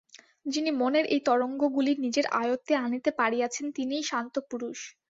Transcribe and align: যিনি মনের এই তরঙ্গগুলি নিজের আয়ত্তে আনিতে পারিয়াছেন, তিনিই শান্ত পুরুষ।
যিনি 0.45 0.71
মনের 0.79 1.05
এই 1.07 1.21
তরঙ্গগুলি 1.27 1.91
নিজের 2.05 2.25
আয়ত্তে 2.39 2.73
আনিতে 2.77 3.09
পারিয়াছেন, 3.19 3.65
তিনিই 3.75 4.03
শান্ত 4.03 4.35
পুরুষ। 4.49 4.79